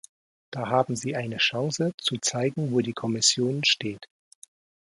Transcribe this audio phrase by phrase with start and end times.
[0.49, 4.07] Da haben Sie eine Chance zu zeigen, wo die Kommission steht.